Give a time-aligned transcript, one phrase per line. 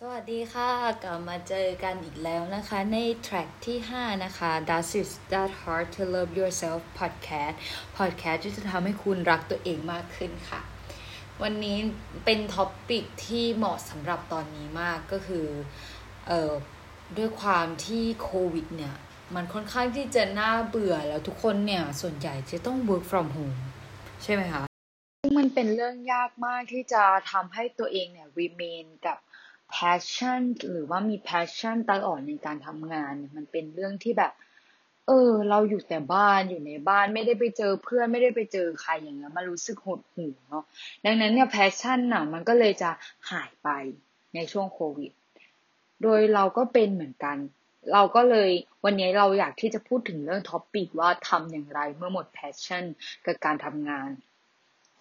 [0.00, 0.70] สวัสดีค่ะ
[1.04, 7.54] กลับมาเจอกันอีกแล้วนะคะ ในแทร็กที่ 5 นะคะ Does It That Hard to Love Yourself Podcast
[7.98, 10.60] Podcast ที่จะทำให้คุณรักตัวเองมากขึ้นค่ะ
[11.42, 11.78] วันนี้
[12.24, 15.46] เป็นท็อปปิกที่เหมาะสำหรับตอนนี้มากก็คือ
[16.26, 16.52] เอ่อ
[17.16, 18.94] ด้วยความที่โควิดเนี่ย
[19.34, 23.58] มันค่อนข้างที่จะน่าเบื่อแล้วทุกคนเนี่ย ส่วนใหญ่จะต้อง work from home
[24.22, 24.62] ใช่ไหมคะ
[25.22, 27.02] ซึ่งมันเป็นเรื่องยากมากที่จะ
[27.32, 29.18] ทำให้ตัวเองเนี่ย remain กับ
[29.74, 30.40] passion
[30.70, 34.32] หรือว่ามี passion ตลอดในการทำงาน มันเป็นเรื่องที่แบบ
[35.06, 40.64] เออ เราอยู่แต่บ้านอยู่ในบ้านไม่ได้ไปเจอเพื่อนไม่ได้ไปเจอใครอย่างเงี้ยมันรู้สึกหดหู่เนาะ
[41.04, 42.90] ดังนั้นเนี่ย passion น่ะ มันก็เลยจะ
[43.30, 43.68] หายไป
[44.34, 45.12] ในช่วงโควิด
[46.02, 47.36] โดยเราก็เป็นเหมือนกัน
[47.92, 48.50] เราก็เลย
[48.84, 52.84] วันนี้เราอยากที่จะพูดถึงเรื่องท็อปปิกว่าทำอย่างไรเมื่อหมด passion
[53.26, 54.08] กับการทำงาน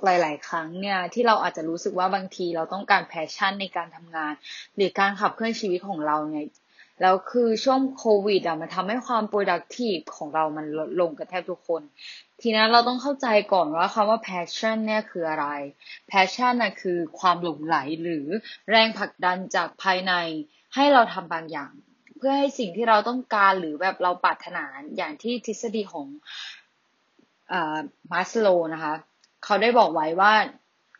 [0.03, 4.33] หลาย ๆ ครั้งเนี่ยที่เราอาจจะรู้สึกว่าบางทีเราต้องการแพชชั่นในการทำงาน
[4.75, 6.47] หรือการขับเคลื่อนชีวิตของเราเนี่ย
[7.01, 11.81] แล้วคือช่วงโควิดอะมันทำให้ความ productive ของเรามันลดลงกันแทบทุกคน
[12.41, 15.47] ทีนั้นเราต้องเข้าใจก่อนว่าคำว่า passion เนี่ยคืออะไร
[16.11, 18.25] passion น่ะคือความหลงไหลหรือ
[18.71, 20.13] แรงผลักดันจากภายใน
[20.75, 21.71] ให้เราทำบางอย่าง
[22.17, 24.63] เพื่อให้สิ่งที่เราต้องการหรือแบบเราปรารถนา
[24.97, 26.07] อย่างที่ทฤษฎีของ
[27.51, 27.77] อ่า
[28.11, 28.93] มาสโลว์นะคะ
[29.45, 30.33] เขาได้บอกไว้ว่า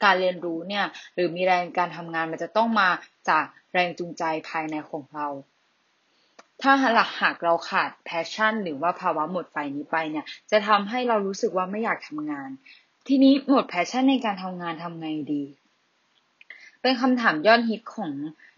[0.04, 2.90] การเรียนรู้เนี่ยหรือมีแรงการทำงานมันจะต้องมา
[3.30, 5.28] จากแรงจูงใจภายในของเรา
[6.62, 12.50] ถ้าหลักหากเราขาด passion หรือว่าภาวะหมดไฟนี้ไปเนี่ย จะทำให้เรารู้สึกว่าไม่อยากทำงาน
[13.08, 15.44] ทีนี้หมด passion ในการทำงานทำไงดี
[16.82, 18.12] เป็นคำถามยอดฮิตของ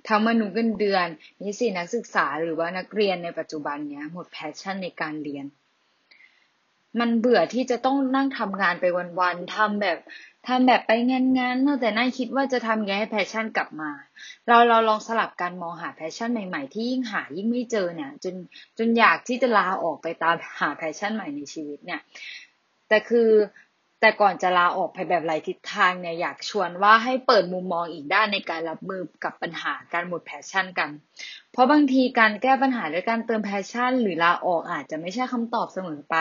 [0.07, 1.07] ทั้งมนุษย์เงินเดือน
[1.41, 5.45] นิสิตนักศึกษาหรือว่านักเรียนในปัจจุบันเนี้ยหมด passion ในการเรียน
[6.99, 8.85] มันเบื่อที่จะต้องนั่งทำงานไป
[9.19, 9.97] วันๆทำแบบ
[10.47, 13.91] ทำแบบไปงานๆแต่นั่งคิดว่าจะทำไงให้ passion กลับมา
[14.47, 18.35] เราเราลองสลับการมองหา passion ใหม่ๆ ที่ยิ่งหายิ่งไม่เจอเนี่ยจน
[18.77, 22.01] จนอยากที่จะลาออกไปตามหา passion ใหม่ในชีวิตเนี่ย
[22.89, 23.29] แต่คือ
[24.01, 30.89] แต่ก่อนจะลาออกไปแบบไร้ทิศทางเนี่ยอยากชวนว่าให้เปิดมุมมองอีกด้านในการรับมือกับปัญหาการหมด passion กัน
[31.51, 36.15] เพราะบางทีการแก้ปัญหาด้วยการเติม passion หรือลาออกอาจจะไม่ใช่คำตอบเสมอไป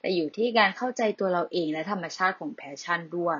[0.00, 3.38] แต่อยู่ที่การเข้าใจตัวเราเองและธรรมชาติของ passion ด้วย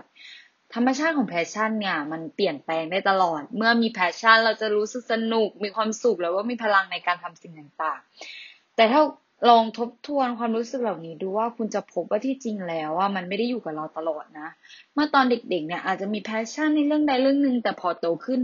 [0.75, 9.03] ธรรมชาติของ passion เนี่ยมันเปลี่ยนแปลงได้ตลอด เมื่อมี passion เราจะรู้สึกสนุก มีความสุขแล้วว่ามีพลังในการทำสิ่งต่างๆ แต่ถ้า
[9.49, 14.49] ลองทบทวนความรู้สึกเหล่านี้ดูว่าคุณจะพบว่าที่จริงแล้วว่ามันไม่ได้อยู่กับเราตลอดนะ
[14.95, 18.41] เมื่อตอนเด็กๆเนี่ยอาจจะมี passion ในเรื่องใดเรื่องหนึ่งแต่พอโตขึ้น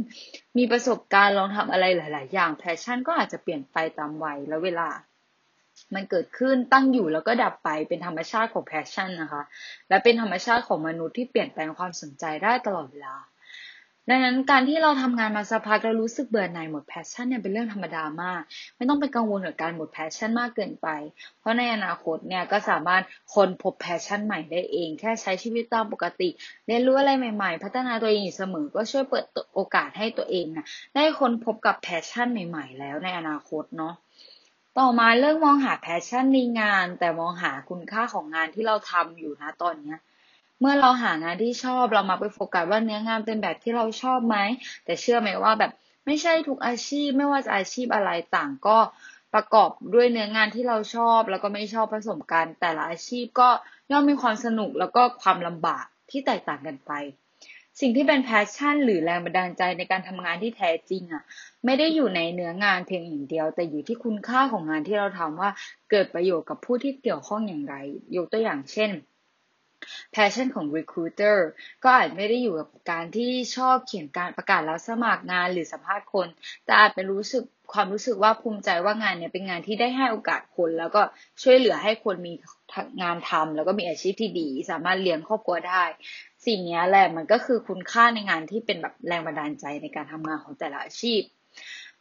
[0.59, 4.89] มีประสบการณ์ลองทำอะไรหลาย ๆ อย่าง passion ก็อาจจะเปลี่ยนไปตามวัยและเวลา
[5.95, 9.43] มันเกิดขึ้นตั้งอยู่แล้วก็ดับไปเป็นธรรมชาติของ passion นะคะ
[9.89, 13.15] และเป็นธรรมชาติของมนุษย์ที่เปลี่ยนแปลงความสนใจได้ตลอดเวลา
[14.11, 18.43] ดังนั้นการที่เราทำงานมาสักพักแล้วรู้สึกเบื่อหน่ายหมด passion เนี่ยเป็นเรื่องธรรมดามาก
[18.77, 20.89] ไม่ต้องไปกังวลกับการหมด passion มากเกินไป
[21.41, 23.03] เพราะในอนาคตเนี่ยก็สามารถ
[23.35, 26.29] ค้นพบ passion ใหม่ได้เอง แค่ใช้ชีวิตตามปกติ
[26.67, 29.25] เรียนรู้อะไรใหม่ ๆ พัฒนาตัวเองอยู่เสมอ ก็ช่วยเปิด
[29.55, 33.95] โอกาสให้ตัวเองนะได้ค้นพบกับ passion ใหม่ ๆ แล้วในอนาคตเนาะ
[34.79, 39.99] ต่อมาเรื่องมองหา passion ในงาน แต่มองหาคุณค่าของงานที่เราทำอยู่นะตอนเนี้ย
[40.65, 44.37] เมื่อเราหางานที่ชอบเรามาไปโฟกัสว่าเนื้องานเป็นแบบที่เราชอบไหม
[44.85, 45.73] แต่เชื่อไหมว่าแบบ
[46.07, 48.79] ไม่ใช่ทุกอาชีพไม่ว่าจะอาชีพอะไรต่างก็
[49.35, 53.49] ประกอบด้วยเนื้องานที่เราชอบ แล้วก็ไม่ชอบผสมกัน แต่ละอาชีพก็
[53.91, 56.93] ย่อมมีความสนุกแล้วก็ความลำบากที่แตกต่างกันไป
[57.81, 61.23] สิ่งที่เป็น passion หรือแรงบันดาลใจในการทำงานที่แท้จริงอะ
[61.65, 65.51] ไม่ได้อยู่ในเนื้องานเพียงอย่างเดียว แต่อยู่ที่คุณค่าของงานที่เราทำว่า
[65.91, 67.75] เกิดประโยชน์กับผู้ที่เกี่ยวข้องอย่างไร
[68.17, 68.91] ยกตัวอย่างเช่น
[70.13, 71.39] passion ของ recruiter
[71.85, 76.29] ก็อาจไม่ได้อยู่กับการที่ชอบเขียนการประกาศรับสมัครงานหรือสัมภาษณ์คน
[76.65, 81.03] แต่อาจเป็นรู้สึกความรู้สึกว่าภูมิใจว่างานเนี้ยเป็นงานที่ได้ให้โอกาสคน แล้วก็
[81.43, 82.33] ช่วยเหลือให้คนมี
[83.03, 85.85] งานทำแล้วก็มีอาชีพที่ดี สามารถเลี้ยงครอบครัวได้
[86.47, 91.21] สิ่งนี้แหละมันก็คือคุณค่าในงานที่เป็นแบบแรงบันดาลใจในการทำงานของแต่ละอาชีพ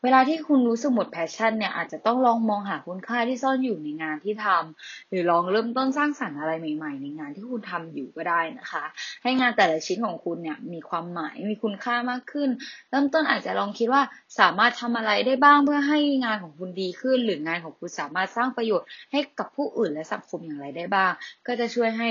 [0.03, 8.83] เวลาที่คุณรู้สึกหมด passion เนี่ยอาจจะต้องลองมองหาคุณค่าที่ซ่อนอยู่ในงานที่ทำหรือลองเริ่มต้นสร้างสรรค์อะไรใหม่ ๆ ในงานที่คุณทำอยู่ก็ได้นะคะ
[9.24, 12.50] ให้งานแต่ละชิ้นของคุณเนี่ยมีความหมายมีคุณค่ามากขึ้น
[12.89, 14.03] เริ่มต้นอาจจะลองคิดว่า
[14.39, 21.12] สามารถทำอะไรได้บ้างเพื่อให้งานของคุณดีขึ้น หรืองานของคุณสามารถสร้างประโยชน์ให้กับผู้อื่นและสังคมอย่างไรได้บ้าง
[21.48, 22.09] ก็จะช่วยให้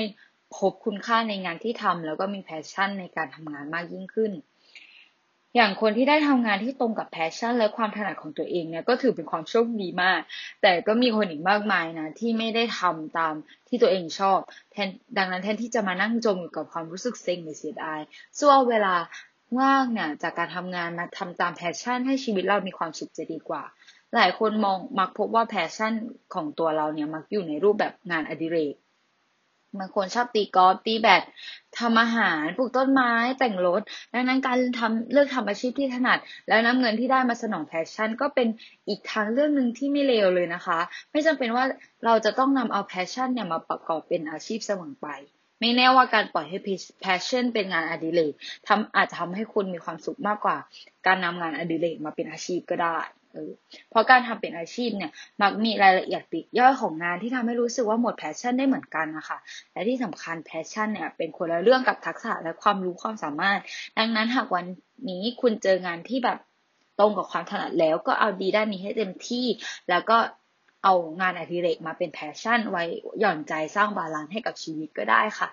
[0.57, 4.33] พบคุณค่าในงานที่ทำแล้วก็มี passion ในการทำงานมากยิ่งขึ้น
[5.56, 10.20] อย่างคนที่ได้ทำงานที่ตรงกับ passion และความถนัดของตัวเองเนี่ยก็ถือเป็นความโชคดีมาก
[10.62, 13.35] แต่ก็มีคนอีกมากมายนะที่ไม่ได้ทำตาม
[13.69, 14.38] ที่ตัวเองชอบ
[14.73, 14.88] แทน
[15.19, 18.00] ดังนั้นแทนที่จะมานั่งจมอยู่กับความรู้สึกเซ็งหรือเสียดาย
[18.38, 18.94] สู้เอาเวลา
[19.58, 23.62] ว่างเนี่ยจากการทำงานมาทำตาม passion ให้ชีวิตเรามีความสุขจะดีกว่า
[24.14, 25.93] หลายคนมองมักพบว่า passion
[26.35, 28.75] ของตัวเราเนี่ยมักอยู่ในรูปแบบงานอดิเรก
[29.78, 31.22] บางคนชอบตีกอล์ฟตีแบด
[31.78, 33.82] ทำอาหารปลูกต้นไม้แต่งรถ
[34.12, 36.19] ดังนั้นการทำเลือกทำอาชีพที่ถนัด
[36.49, 38.49] แล้วนำเงินที่ได้มาสนอง passion ก็เป็น
[38.88, 40.78] อีกทางเรื่องหนึ่งที่ไม่เลวเลยนะคะ
[41.11, 41.64] ไม่จำเป็นว่า
[42.05, 45.08] เราจะต้องนำเอา passion เนี่ยมาประกอบเป็นอาชีพเสมอไป
[45.61, 46.58] ไม่แน่ว่าการปล่อยให้
[47.05, 48.32] passion เป็นงานอดิเรก
[48.69, 50.56] ทำอาจจะทำให้คุณมีความสุขมากกว่า
[51.06, 52.96] การนำงานอดิเรกมาเป็นอาชีพก็ได้
[53.32, 53.50] เออ
[53.91, 55.11] เพราะการทำเป็นอาชีพเนี่ย
[55.43, 59.38] มักมีรายละเอียดปลีกย่อยของงานที่ทำให้รู้สึกว่าหมด passion ได้เหมือนกันนะคะ
[59.73, 63.61] และที่สำคัญ passion เนี่ยเป็นคนละเรื่องกับทักษะและความรู้ความสามารถ
[63.99, 64.67] ดังนั้นหากวัน
[65.11, 66.38] นี้คุณเจองานที่แบบ
[66.99, 69.47] ตรงกับความถนัดแล้วก็เอาดีด้านนี้ให้เต็มที่
[69.91, 70.19] แล้วก็
[70.85, 72.85] เอางานอดิเรกมาเป็น passion ไว้
[73.21, 75.49] หย่อนใจสร้าง balance ให้กับชีวิตก็ได้ค่ะ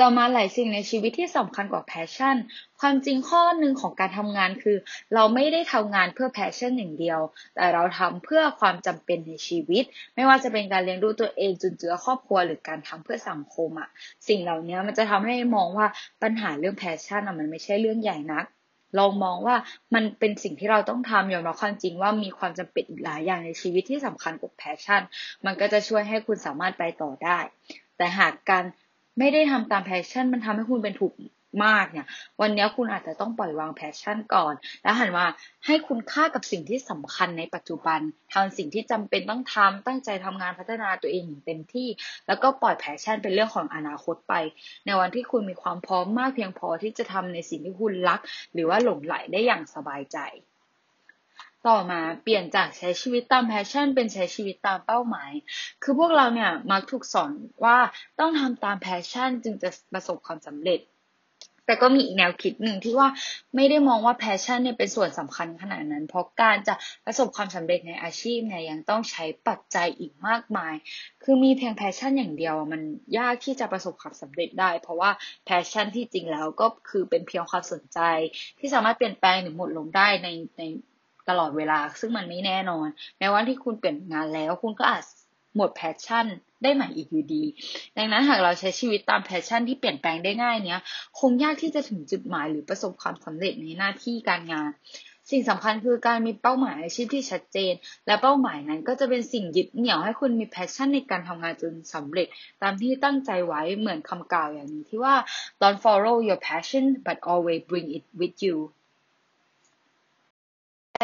[0.00, 2.36] ต่อมาหลายสิ่งในชีวิตที่สำคัญกว่า passion
[2.80, 4.76] ความจริงข้อหนึ่งของการทำงานคือ
[5.14, 7.20] เราไม่ได้ทำงานเพื่อ passion อย่างเดียว
[7.54, 13.88] แต่เราทำเพื่อความจำเป็นในชีวิต ไม่ว่าจะเป็นการเลี้ยงดูตัวเองจุนเจือครอบครัวหรือการทำเพื่อสังคมอะ
[14.28, 15.86] สิ่งเหล่านี้มันจะทำให้มองว่า
[16.22, 18.44] ปัญหาเรื่อง passion อะมันไม่ใช่เรื่องใหญ่นัก
[18.98, 19.56] ลองมองว่า
[19.94, 25.02] มันเป็นสิ่งที่เราต้องทำยอมรับความจริงว่ามีความจำเป็นอีกหลายอย่างในชีวิตที่สำคัญกว่า passion
[25.44, 27.38] มันก็จะช่วยให้คุณสามารถไปต่อได้
[27.96, 28.64] แต่หากการ
[29.18, 31.12] ไม่ได้ทำตาม passion มันทำให้คุณเป็นทุกข์
[31.64, 32.06] มากเนี่ย
[32.40, 35.26] วันนี้คุณอาจจะต้องปล่อยวาง passion ก่อน แล้วหันมา
[35.66, 38.00] ให้คุณค่ากับสิ่งที่สำคัญในปัจจุบัน
[38.32, 41.88] ทำสิ่งที่จำเป็นต้องทำตั้งใจทำงานพัฒนาตัวเองอย่างเต็มที่
[42.26, 44.34] แล้วก็ปล่อย passion เป็นเรื่องของอนาคตไป
[44.86, 48.20] ในวันที่คุณมีความพร้อมมากเพียงพอที่จะทำในสิ่งที่คุณรัก
[48.52, 50.18] หรือว่าหลงไหลได้อย่างสบายใจ
[51.68, 55.30] ต่อมาเปลี่ยนจากใช้ชีวิตตาม passion เป็นใช้ชีวิตตามเป้าหมาย
[55.82, 57.32] คือพวกเราเนี่ยมักถูกสอน
[57.64, 57.78] ว่า
[58.20, 60.80] ต้องทำตาม passion จึงจะประสบความสำเร็จ
[61.66, 63.08] แต่ก็มีอีกแนวคิดหนึ่งที่ว่า
[63.56, 66.74] ไม่ได้มองว่า passion เนี่ยเป็นส่วนสำคัญขนาดนั้น เพราะการจะ
[67.06, 70.74] ประสบความสำเร็จในอาชีพเนี่ยยังต้องใช้ปัจจัยอีกมากมาย
[71.22, 72.82] คือมีเพียง passion อย่างเดียวมัน
[73.18, 75.10] ยากที่จะประสบความสำเร็จได้ เพราะว่า
[75.44, 78.00] passion ที่จริงแล้วก็คือเป็นเพียงความสนใจ
[78.58, 80.28] ที่สามารถเปลี่ยนแปลงหรือหมดลงได้ใน
[80.58, 80.62] ใน
[81.28, 82.86] ตลอดเวลา ซึ่งมันไม่แน่นอน
[83.18, 85.04] แม้ว่าที่คุณเปลี่ยนงานแล้ว คุณก็อาจ
[85.56, 86.26] หมด passion
[86.62, 87.44] ได้ใหม่อีกอยู่ดี
[87.96, 90.80] ดังนั้นหากเราใช้ชีวิตตาม passion ที่เปลี่ยนแปลงได้ง่ายเนี้ย
[91.18, 94.70] คงยากที่จะถึงจุดหมายหรือประสบความสำเร็จในหน้าที่การงาน
[95.30, 97.72] สิ่งสำคัญคือการมีเป้าหมายอาชีพที่ชัดเจน
[98.06, 102.28] และเป้าหมายนั้นก็จะเป็นสิ่งยึดเหนี่ยวให้คุณมี passion ในการทำงานจนสำเร็จ
[102.62, 105.14] ตามที่ตั้งใจไว้เหมือนคำกล่าวอย่างนี้ที่ว่า
[105.60, 108.56] don't follow your passion but always bring it with you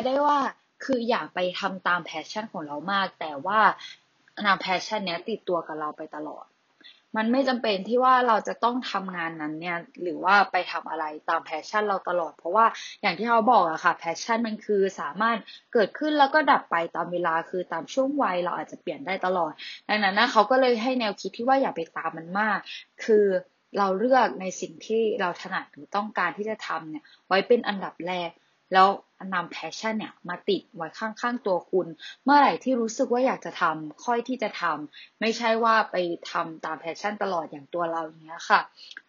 [0.04, 0.38] ได้ว่า
[0.84, 3.60] คืออย่าไปทำตาม passion ของเรามาก แต่ว่า
[4.46, 6.46] นำ passion เนี้ยติดตัวกับเราไปตลอด
[7.16, 12.66] มันไม่จำเป็นที่ว่าเราจะต้องทำงานนั้นเนี่ย หรือว่าไปทำอะไรตาม passion เราตลอด เพราะว่า
[13.02, 15.38] อย่างที่เขาบอกอะค่ะ passion มันคือสามารถ
[15.72, 19.52] เกิดขึ้นแล้วก็ดับไปตามเวลาคือตามช่วงวัยเราอาจจะเปลี่ยนได้ตลอด
[19.88, 22.58] ดังนั้นนะเขาก็เลยให้แนวคิดที่ว่าอย่าไปตามมันมาก
[23.04, 23.24] คือ
[23.78, 28.30] เราเลือกในสิ่งที่เราถนัดหรือต้องการที่จะทำเนี่ยไว้เป็นอันดับแรก
[28.72, 28.88] แล้ว
[29.34, 31.86] นำ passion เนี่ยมาติดไว้ข้างๆตัวคุณ
[32.24, 35.96] เมื่อไหร่ที่รู้สึกว่าอยากจะทำค่อยที่จะทำไม่ใช่ว่าไป
[36.30, 38.60] ทำตาม passion ตลอดอย่างตัวเราอย่างเงี้ยค่ะ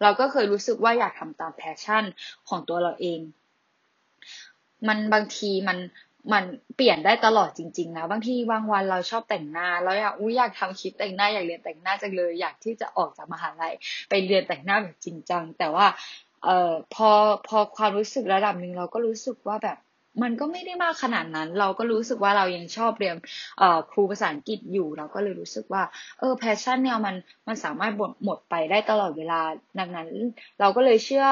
[0.02, 2.04] เราก็เคยรู้สึกว่าอยากทำตาม passion
[2.50, 3.20] ของตัวเราเอง
[4.88, 5.78] มันบางทีมัน
[6.34, 6.44] มัน
[6.76, 13.74] เปลี่ยนได้ตลอดจริงๆนะบางทีบางวันเราชอบแต่งหน้าแล้วอยากอุ้ยอยากทำคลิปแต่งหน้าอยากเรียนแต่งหน้าจังเลย อยากที่จะออกจากมหาลัย
[14.10, 15.86] ไปเรียนแต่งหน้าแบบจริงจังแต่ว่า
[16.48, 17.10] เอ่อพอ
[17.48, 19.78] พอความรู้สึกระดับหนึ่งเราก็รู้สึกว่าแบบ
[20.24, 23.16] มันก็ไม่ได้มากขนาดนั้น เราก็รู้สึกว่าเรายังชอบเรียน
[23.92, 25.84] ครูภาษาอังกฤษอยู่ เราก็เลยรู้สึกว่า
[26.20, 27.16] เออ passion เนี่ยมัน
[27.48, 29.42] มันสามารถหมดหมดไปได้ตลอดเวลา
[29.80, 30.10] ดังนั้น
[30.60, 31.26] เราก็เลยเชื่อ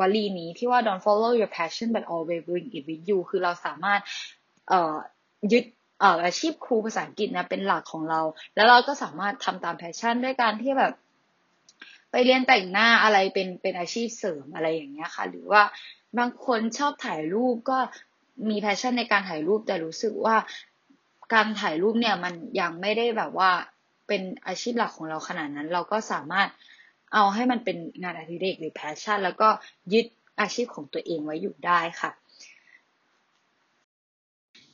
[0.00, 4.00] วลีนี้ที่ว่า don't follow your passion but always bring it with you คือเราสามารถ
[4.68, 4.94] เอ่อ
[5.52, 5.64] ยึด
[6.00, 8.20] เอ่ออาชีพครูภาษาอังกฤษนะเป็นหลักของเรา
[8.56, 10.94] แล้วเราก็สามารถทำตาม passion ด้วยการที่แบบ
[12.10, 15.62] ไปเรียนแต่งหน้าอะไรเป็นเป็นอาชีพเสริมอะไรอย่างเงี้ยค่ะ หรือว่า
[16.18, 17.78] บางคนชอบถ่ายรูปก็
[18.48, 20.36] มี passion ในการถ่ายรูปแต่รู้สึกว่า
[21.34, 23.50] การถ่ายรูปเนี่ยมันยังไม่ได้แบบว่า
[24.08, 26.48] เป็นอาชีพหลักของเราขนาดนั้น เราก็สามารถ
[27.14, 29.48] เอาให้มันเป็นงานอดิเรกหรือแพชชั่น แล้วก็
[29.92, 30.06] ยึด
[30.40, 32.10] อาชีพของตัวเองไว้อยู่ได้ค่ะ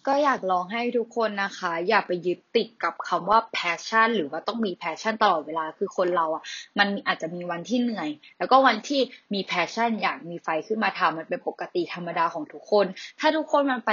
[0.07, 6.43] ก็อยากลองให้ทุกคนนะคะ อย่าไปยึดติดกับคำว่า passion หรือว่าต้องมี passion ตลอดเวลาคือคนเราอะ
[6.79, 9.01] มันอาจจะมีวันที่เหนื่อย แล้วก็วันที่
[9.35, 12.87] มี passion อยากมีไฟขึ้นมาทำมันเป็นปกติธรรมดาของทุกคน
[13.21, 13.91] ถ้าทุกคนมันไป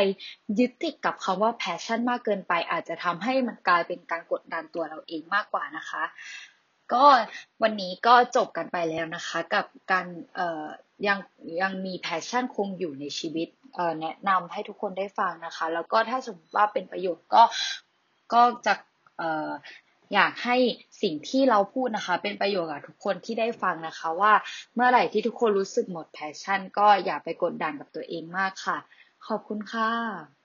[0.59, 6.03] ยึดติดกับคำว่า passion มากเกินไป อาจจะทำให้มันกลายเป็นการกดดันตัวเราเองมากกว่านะคะ
[6.93, 7.05] ก็
[7.61, 10.65] วันนี้ก็จบกันไปแล้วนะคะ กับการเอ่อ
[11.07, 11.19] ยัง
[11.61, 17.43] ยังมี passion คงอยู่ในชีวิตเอ่อแนะนำให้ทุกคนได้ฟังนะคะ แล้วก็ถ้าสมมติว่าเป็นประโยชน์ก็
[18.33, 18.73] ก็จะ
[19.17, 19.51] เอ่อ
[20.13, 20.57] อยากให้
[21.01, 24.33] สิ่งที่เราพูดนะคะ เป็นประโยชน์กับทุกคนที่ได้ฟังนะคะ ว่า
[24.75, 28.77] เมื่อไหร่ที่ทุกคนรู้สึกหมด passion ก็อย่าไปกดดันกับตัวเองมากค่ะ
[29.27, 30.42] ขอบคุณค่ะ